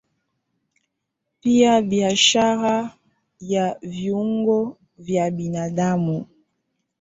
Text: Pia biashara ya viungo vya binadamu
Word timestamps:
Pia 1.41 1.81
biashara 1.81 2.95
ya 3.39 3.77
viungo 3.81 4.77
vya 4.97 5.31
binadamu 5.31 6.27